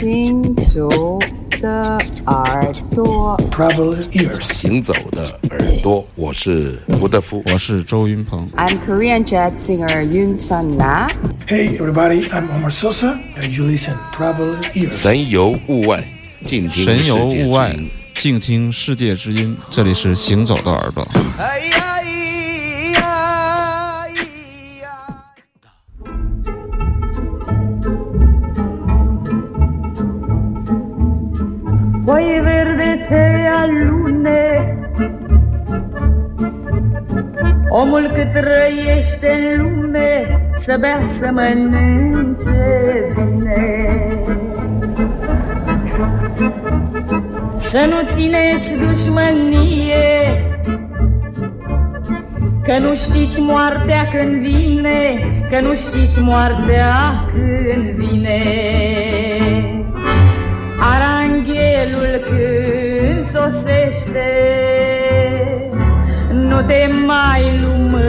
[0.00, 1.18] 行走
[1.60, 8.40] 的耳朵，Travel ears，行走的耳朵，我是胡德夫，我是周云鹏。
[8.56, 11.06] I'm Korean jazz singer Yun Sun Na.
[11.46, 14.96] Hey everybody, I'm Omar Sosa, and you listen Travel ears。
[14.96, 16.02] 神游物外，
[16.46, 17.76] 静听神游物外，
[18.14, 19.54] 静听世界之音。
[19.70, 21.06] 这里是行走的耳朵。
[21.36, 21.99] 哎呀
[38.00, 43.96] Omul cât trăiește în lume Să bea, să mănânce bine.
[47.56, 50.44] Să nu țineți dușmănie
[52.62, 55.18] Că nu știți moartea când vine
[55.50, 58.42] Că nu știți moartea când vine.
[60.80, 64.59] Aranghelul când sosește
[66.50, 68.08] Nu te mai lumânărește.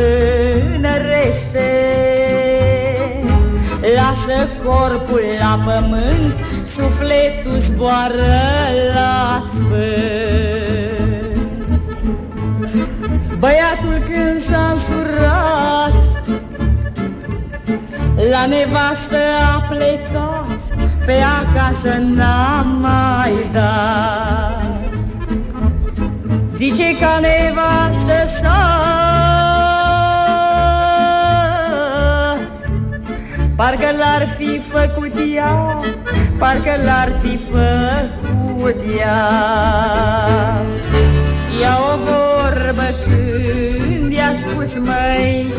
[3.96, 8.40] Lasă corpul la pământ Sufletul zboară
[8.94, 10.22] la sfânt.
[13.40, 16.00] Băiatul când s-a însurat
[18.32, 19.18] La nevastă
[19.56, 20.62] a plecat
[21.06, 24.61] Pe acasă n-a mai dat
[26.62, 28.60] Zice ca nevastă sa.
[33.56, 35.80] Parcă l-ar fi făcut ea
[36.38, 39.22] Parcă l-ar fi făcut ea.
[41.62, 45.54] Ia o vorbă când i-a spus măi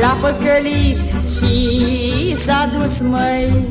[0.00, 1.02] L-a păcălit
[1.38, 3.68] și s-a dus măi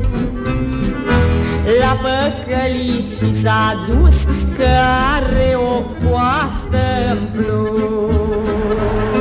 [1.80, 4.16] L-a păcălit și s-a dus
[4.56, 4.68] Că
[5.16, 9.15] are o coastă în plus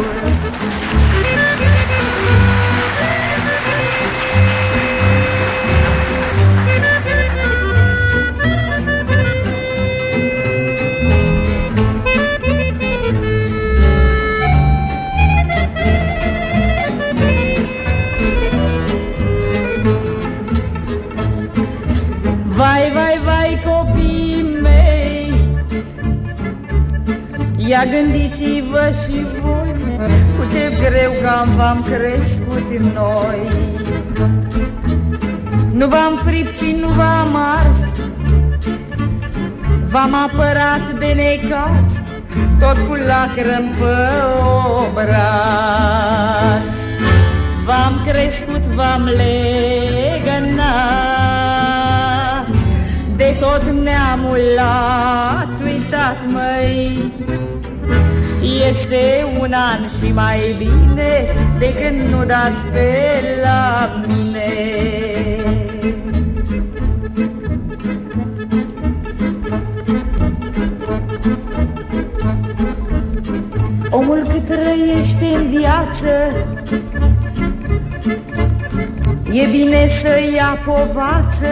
[31.45, 33.39] greu cam v-am crescut noi.
[35.71, 37.77] Nu v-am fript și nu v-am ars.
[39.85, 42.03] V-am apărat de necaz
[42.59, 43.95] Tot cu lacrăm pe
[44.89, 45.13] obraz.
[47.65, 49.25] V-am crescut, v-am legănat
[53.15, 56.84] De tot neamul l-ați uitat, măi
[58.69, 64.43] Este un an și mai bine De când nu dați pe la mine.
[73.89, 76.31] Omul cât trăiește în viață
[79.31, 81.47] E bine să ia povață.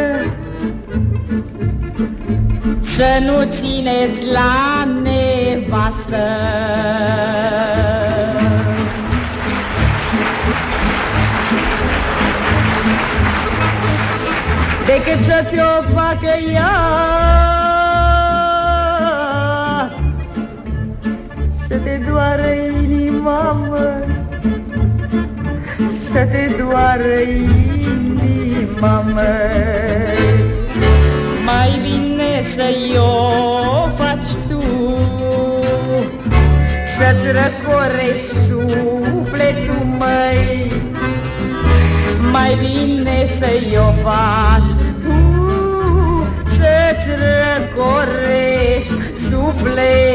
[2.80, 4.88] Să nu țineți la
[5.73, 6.23] nevastă
[14.85, 16.72] Decât să ți-o facă ea
[21.67, 22.47] Să te doară
[22.81, 24.07] inima, mă
[26.12, 27.19] Să te doară
[27.97, 29.22] inima, mă
[31.45, 33.44] Mai bine să-i o
[33.95, 34.22] faci
[37.03, 40.72] Să-ți răcorești sufletul, măi.
[42.31, 45.18] Mai bine să-i o faci tu
[46.45, 48.94] Să-ți răcorești
[49.30, 50.12] sufletul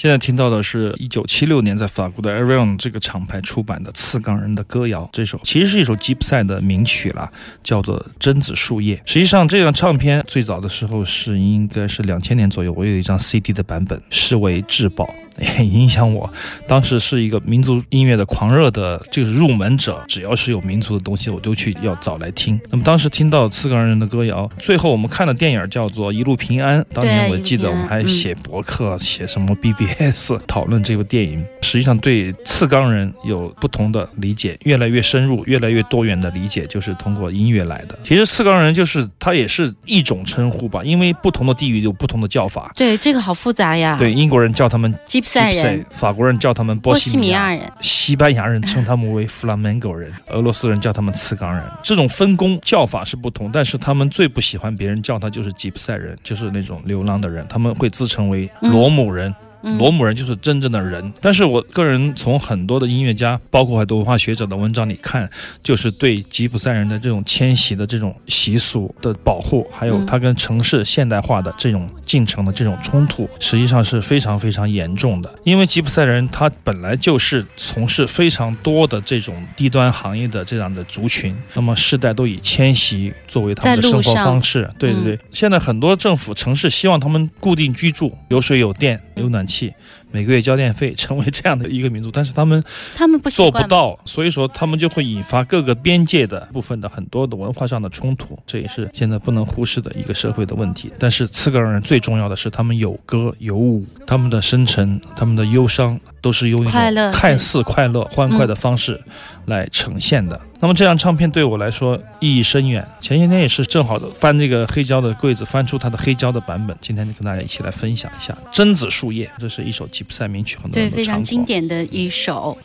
[0.00, 7.28] 现在听到的是一九七六年在法国的 Arion 这个厂牌出版的次钢人的歌谣，这首其实是一首吉普赛的名曲啦，
[7.64, 8.94] 叫做《榛子树叶》。
[9.04, 15.12] 实际上，这张唱片最早的时候是应该是两千年左右，我有一张 CD 的版本，视为至宝。
[15.40, 16.30] 也 影响我。
[16.66, 22.60] 当时是一个民族音乐的狂热的这个入门者，只要是有民族的东西，我都去要找来听。
[22.70, 31.44] 那么当时听到次冈人的歌谣，最后我们看的电影叫做《一路平安》，当年我记得我们还写博客，写什么 BBS 讨论这部电影。
[31.62, 37.98] 实际上对次冈人有不同的理解，越来越深入、越来越多元的理解，就是通过音乐来的。
[38.04, 42.72] 其实次冈人就是他也是一种称呼吧，因为不同的地域有不同的叫法。
[42.76, 43.96] 对，这个好复杂呀。
[43.98, 44.92] 对，英国人叫他们
[45.28, 51.62] 吉普赛人，法国人叫他们波西米亚人，西班牙人称他们为弗拉门戈人， 俄罗斯人叫他们茨冈人。
[51.82, 59.34] 这种分工叫法是不同，但是他们最不喜欢别人叫他就是吉普赛人，就是那种流浪的人，他们会自称为罗姆人。
[59.62, 65.28] 罗姆人就是真正的人，但是我个人从很多的音乐家，包括很多文化学者的文章里看，
[65.62, 75.34] 就是对吉普赛人的这种迁徙的这种习俗的保护，还有他跟城市现代化的这种进程的这种冲突，实际上是非常非常严重的。
[75.44, 84.70] 因为吉普赛人他本来就是从事非常多的这种低端行业的这样的族群，那么世代都以迁徙作为他们的生活方式。
[84.78, 89.48] 对对对，现在很多政府城市希望他们固定居住，有水有电有暖。
[89.48, 89.74] 气
[90.10, 92.62] 每个月交电费，成为这样的一个民族，但是他们
[92.94, 100.90] 他们不做不到，所以说他们就会引发各个边界的部分的很多的文化上的冲突，这也是现在不能忽视的一个社会的问题。
[100.98, 109.00] 但是次格人最重要的是，他们有歌有舞，他们的深沉，他们的忧伤，都是用一种看似快乐欢快的方式
[109.46, 110.40] 来呈现的。
[110.60, 112.84] 那么这张唱片对我来说意义深远。
[113.00, 116.76] 前些天也是正好的翻这个黑胶的柜子，翻出它的黑胶的版本。
[116.80, 122.56] 今天就跟大家一起来分享一下《榛子树叶》，这是一首吉普赛名曲，很多对非常经典的一首。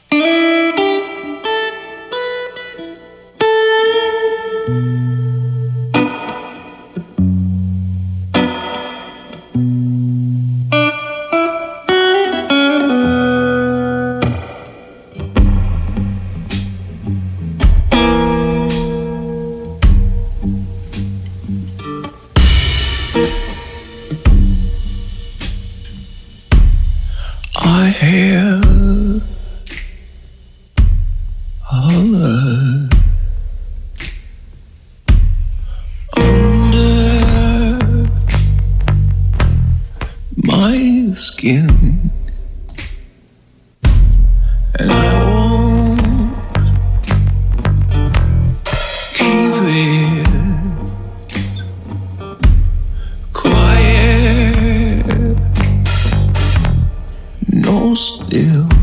[57.74, 58.83] so still.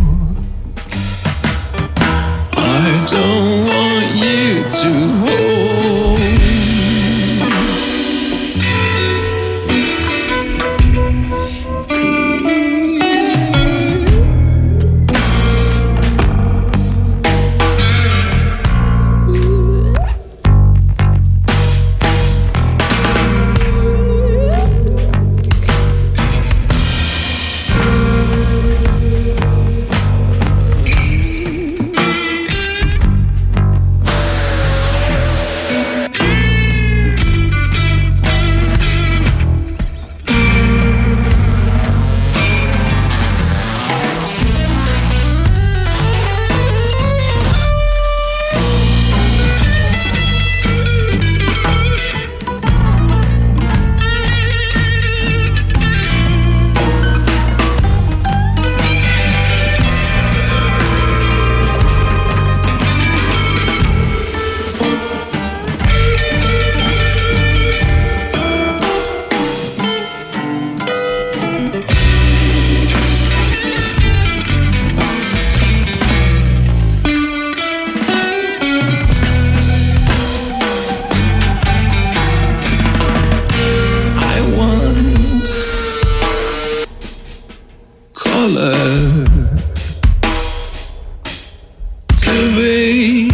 [92.17, 93.29] to be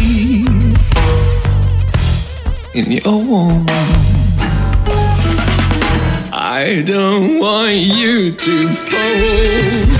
[2.73, 3.65] in your womb.
[6.33, 9.96] I don't want you to fall.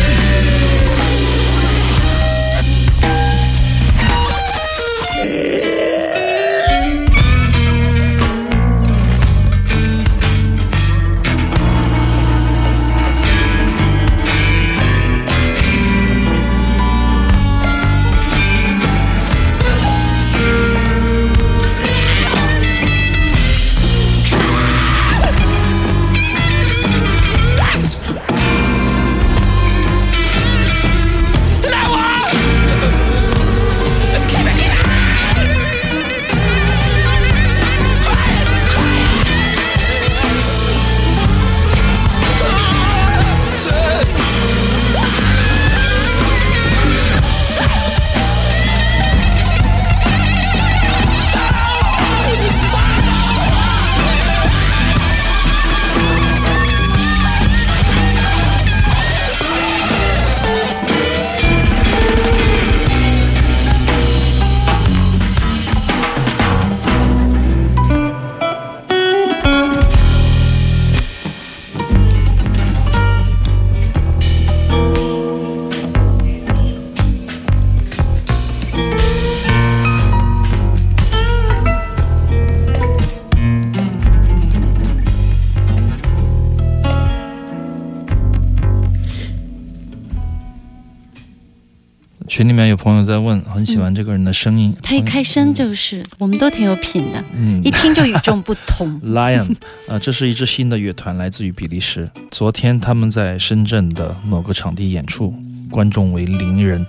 [92.37, 94.71] 群里面有朋友在问，很喜欢这个人的声音。
[94.83, 99.01] 他一开声就是，我们都挺有品的，嗯一听就与众不同。
[99.01, 99.55] Lion，
[99.87, 102.07] 啊、这是一支新的乐团，来自于比利时。
[102.29, 105.33] 昨天他们在深圳的某个场地演出，
[105.71, 106.85] 观众为零人，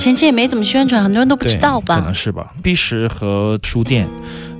[0.00, 2.12] 前期也没怎么宣传，很多人都不，知道吧可能？
[2.12, 2.52] 是吧。
[2.60, 4.08] B 十和书店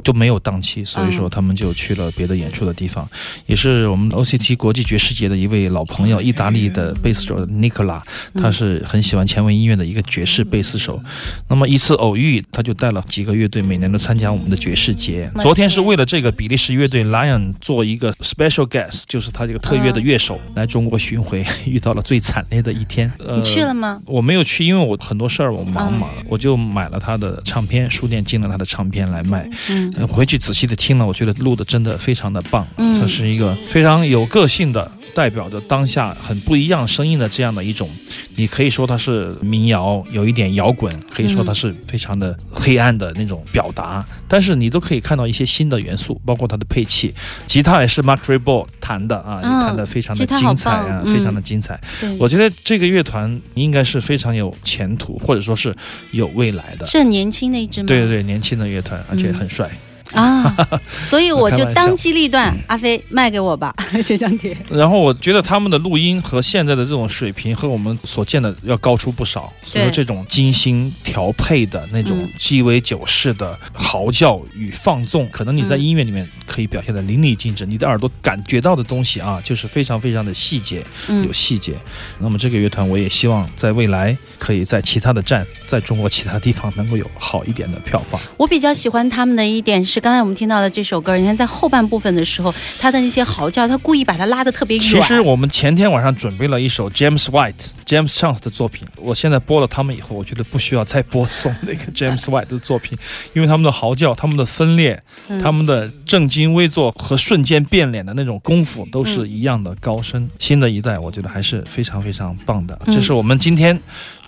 [0.08, 3.06] 就没有档期，所以说嗯他们就去了别的演出的地方。
[3.44, 8.00] 也是我们 OCT 国际爵士节的一位老朋友，意大利的贝斯手 Nicola，
[8.32, 10.98] 他是很喜欢前卫音乐的一个爵士贝斯手。
[11.46, 15.30] 那么一次偶遇，他就带了几个乐队，每年都参加我们的爵士节。
[15.34, 23.12] 嗯昨天是为了这个比利时乐队 Lion 做一个 special guest，就是他这个特约的乐手、来中国巡回， 遇到了最惨烈的一天。
[23.18, 24.00] 呃你去了吗？
[24.06, 29.46] 我没有去，因为我很多事儿我忙嘛，我就买了他的唱片，书店进了他的唱片来卖。
[29.68, 34.90] 嗯呃回去仔细的听了，我觉得录的真的非常的棒，嗯这是一个非常有个性的。
[35.14, 37.90] 代表着当下很不一样声音的这样的一种，
[38.36, 47.12] 你可以说它是民谣，有一点摇滚，可以说它是非常的黑暗的那种表达，但是你都可以看到一些新的元素，包括它的配器，
[47.48, 51.80] 吉他也是 Mark Raybould 弹的啊，也嗯弹的非常的精彩啊非常的精彩。
[52.00, 55.74] 对，我觉得这个乐团应该是非常有前途，或者说是
[56.12, 56.86] 有未来的。
[56.86, 57.88] 是很年轻的一支吗？
[57.88, 59.68] 对对对，年轻的乐团，而且很帅。
[60.12, 60.56] 啊，
[61.08, 63.74] 所以我就当机立断，阿飞卖给我吧
[64.04, 64.56] 这张碟。
[64.70, 81.74] 然后我觉得他们的录音和现在的这种水平和我们所见的要高出不少，所以说这种精心调配的那种嗯鸡尾酒式的嚎叫与放纵，可能你在嗯音乐里面可以表现的淋漓尽致，你的耳朵感觉到的东西啊，就是非常非常的细节，有嗯，细节。
[82.18, 88.20] 那么这个乐团，我也希望在未来可以在其他的站，在中国其他地方能够有好一点的票房。
[88.36, 94.86] 我比较喜欢他们的一点是，刚才我们听到的这首歌，你看在后半部分的时候，他的那些嚎叫，他故意把它拉得特别远。
[94.86, 102.98] 其实我们前天晚上准备了一首 James White、James Chance 的作品，我现在播了他们以后，我觉得不需要再播送那个 James White 的作品，
[103.32, 110.30] 因为他们的嚎叫、他们的分裂、嗯他们的正襟危坐和瞬间变脸的那种功夫都是一样的高深。
[110.38, 112.78] 新的一代，我觉得还是非常非常棒的。
[112.84, 113.80] 嗯这是我们今天。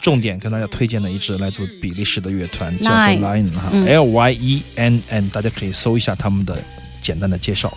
[0.03, 6.57] 重点跟大家推荐的一支来自比利时的乐团，叫做 Lion 哈嗯，L Y E N N，大家可以搜一下他们的
[7.03, 7.71] 简单的介绍。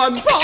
[0.00, 0.39] man.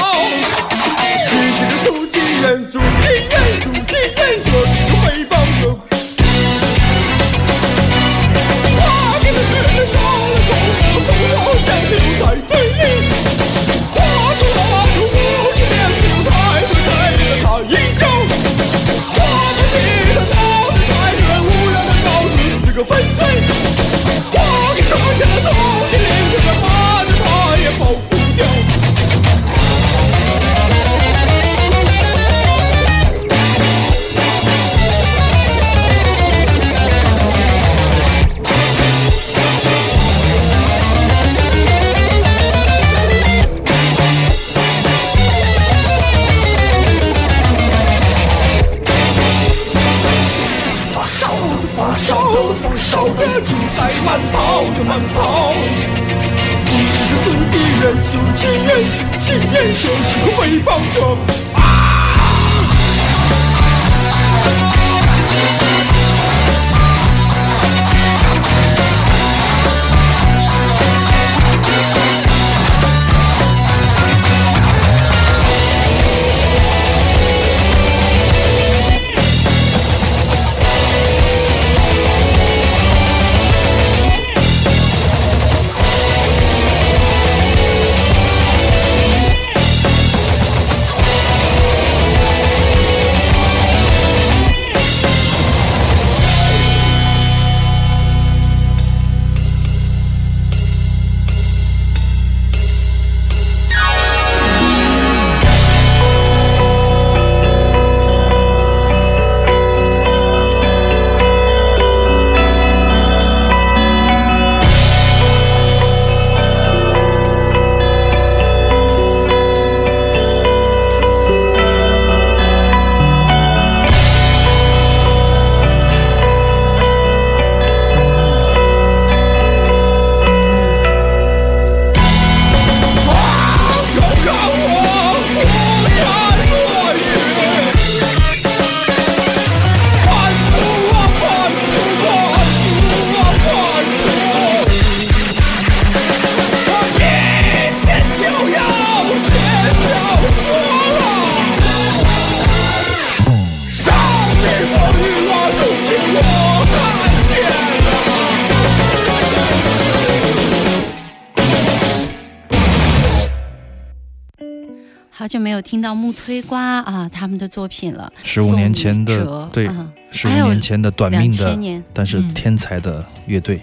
[165.56, 168.12] 有听到木推瓜啊他们的作品了。
[168.22, 169.90] 十五年前的对啊。
[170.12, 172.32] 十五年前的短命的，但是嗯。
[172.32, 173.60] 天才的乐队，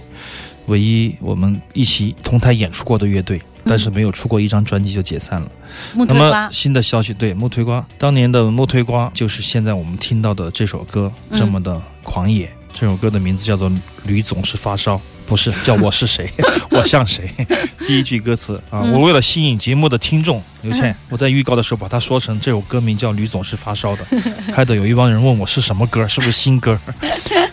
[0.65, 5.51] 唯一我们一起同台演出过的乐队，但是没有出过一张专辑就解散了。
[5.93, 11.37] 那么木推瓜，新的消息，对木推瓜，当年的木推瓜就是现在我们听到的这首歌嗯。
[11.37, 12.51] 这么的狂野。
[12.73, 13.69] 这首歌的名字叫做
[14.03, 16.29] 《驴总是发烧》，不是 叫我是谁，
[16.71, 17.29] 我像谁。
[17.85, 24.05] 第一句歌词啊，嗯我为了吸引节目的听众，刘倩，我在预告的时候把它说成这首歌名叫《吕总是发烧》的，
[24.53, 26.79] 害得有一帮人问我是什么歌，是不是新歌？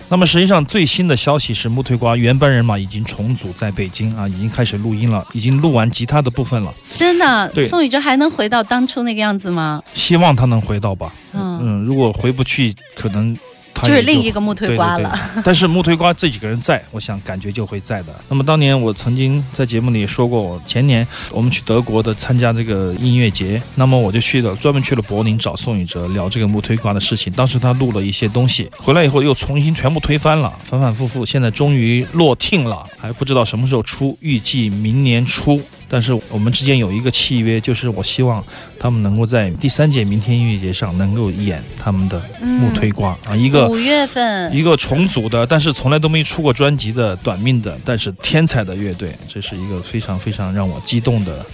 [0.08, 9.82] 那么实际上最新的消息是木推瓜原班人马已经重组在北京啊，已经开始录音了，已经录完吉他的部分了，真的，对宋雨哲还能回到当初那个样子吗？
[9.94, 11.12] 希望他能回到吧。
[11.32, 13.40] 嗯，嗯，如果回不去，可能他
[13.82, 15.10] 就是另一个木推瓜对了。
[15.34, 18.08] 对 对但是木推瓜这几个人在，我想感觉就会在的。
[18.28, 27.32] 那么当年我曾经在节目里说过，我前年我们去德国的参加这个音乐节，那么我就去了，专门去了柏林找宋雨哲聊这个木推瓜的事情。
[27.32, 35.60] 当时他录了一些东西，回来以后又重新全部推翻了，反反复复，现在终于落听了，还不知道什么时候出，预计明年初。
[35.92, 38.42] 但是我们之间有一个契约，就是我希望
[38.78, 51.44] 他们能够在第三届明天音乐节上能够演他们的木推瓜、啊，一个五月份，一个重组的，但是从来都没出过专辑的短命的，但是天才的乐队，这是一个非常非常让我激动的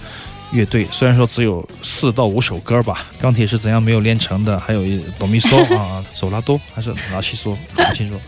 [0.51, 0.87] 乐队。
[0.91, 8.19] 虽然说只有四到五首歌吧，《钢铁是怎样没有炼成的》，还有一哆咪嗦啊，手拉多还是拉西嗦，搞不清楚。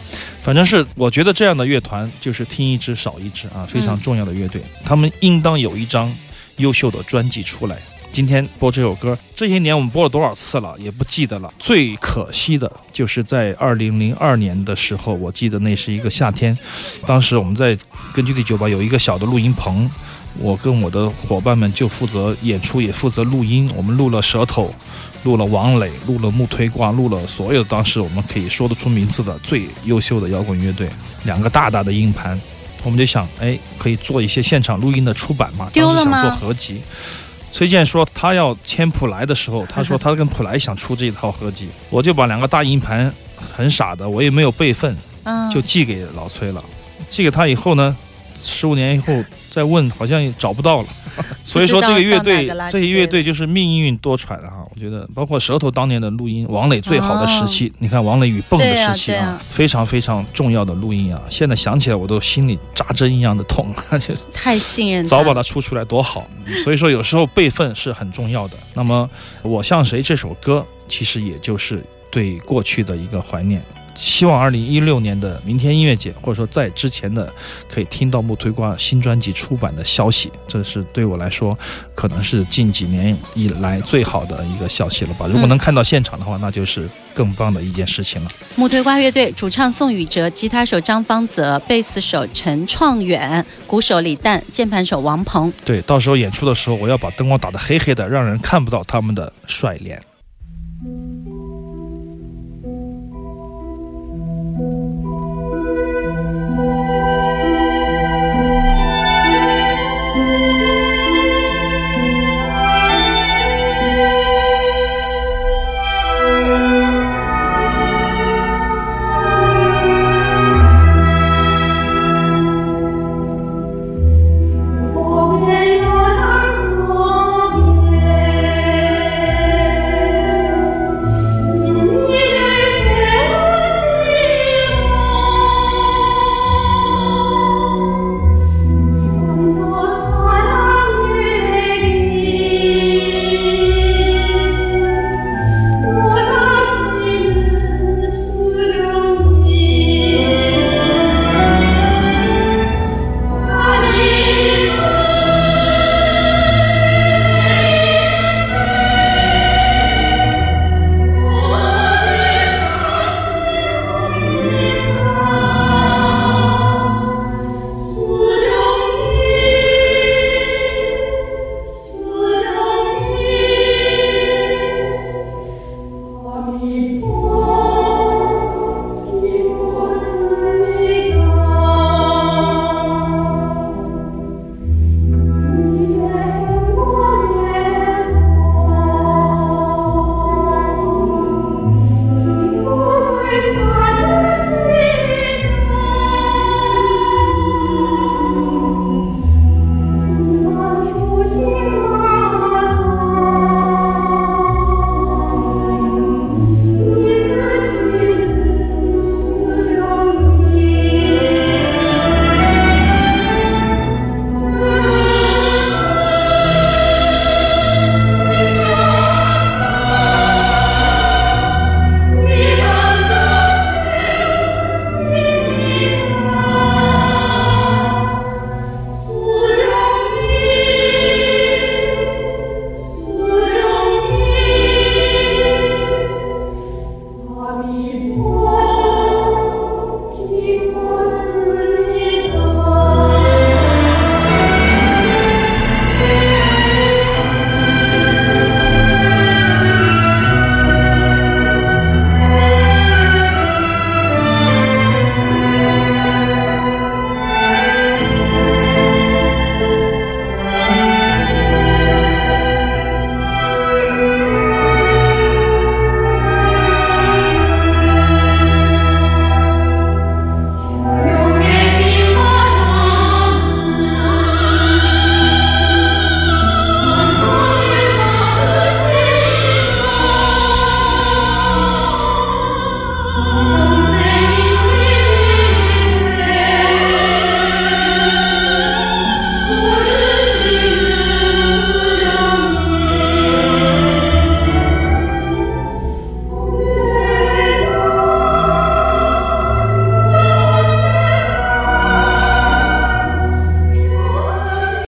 [0.49, 6.11] 反正是我觉得这样的乐团就是听一支少一支啊，非常重要的乐队，他们应当有一张
[6.57, 7.77] 优秀的专辑出来。
[8.11, 11.53] 今天播这首歌，这些年我们播了多少次了，也不记得了。
[11.59, 16.57] 最可惜的就是在二零零二年的时候，我记得那是一个夏天，
[17.05, 17.77] 当时我们在
[18.11, 19.87] 根据地酒吧有一个小的录音棚，
[20.39, 23.71] 我跟我的伙伴们就负责演出，也负责录音。
[23.75, 24.73] 我们录了舌头，
[25.23, 30.89] 录了王磊，录了木推光，录了所有当时我们可以说得出名字的最优秀的摇滚乐队，
[31.23, 32.39] 两个大大的硬盘。
[32.83, 35.69] 我们就想，哎，可以做一些现场录音的出版嘛？
[35.73, 36.81] 丢了吗当时想做合集。
[37.51, 46.63] 崔健说他要签普莱的时候，他说他跟普莱想出这一套合集，我就把两个大硬盘，很傻的，我也没有备份，嗯，就寄给老崔了。
[47.09, 47.93] 寄给他以后呢，
[48.41, 50.87] 十五年以后再问，好像也找不到了。
[51.43, 54.63] 所以说这个乐队这些乐队就是命运多舛啊！
[54.73, 61.21] 我觉得，包括舌头当年的录音，王磊最好的时期，你看王磊与蹦的时期对啊非常非常重要的录音啊！
[61.29, 66.25] 现在想起来我都心里扎针一样的痛，就 太信任早把它出出来多好。
[66.63, 68.55] 所以说有时候备份是很重要的。
[68.73, 69.09] 那么
[69.47, 73.61] 《我像谁》这首歌，其实也就是对过去的一个怀念。
[73.99, 77.31] 希望二零一六年的明天音乐节，或者说在之前的，
[77.71, 80.31] 可以听到木推瓜新专辑出版的消息。
[80.47, 81.57] 这是对我来说，
[81.93, 85.27] 可能是近几年以来最好的一个消息了吧。
[85.27, 88.31] 如果能看到现场的话，那就是更棒的一件事情了。
[88.55, 95.51] 木推瓜乐队主唱宋雨哲、吉他手张方泽、贝斯手陈创远、鼓手李诞、键盘手王鹏。
[95.65, 100.01] 对，到时候演出的时候，我要把灯光打得黑黑的，让人看不到他们的帅脸。